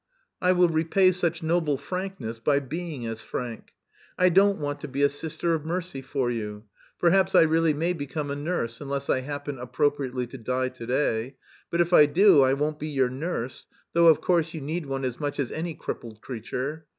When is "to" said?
4.81-4.87, 10.25-10.39, 10.69-10.87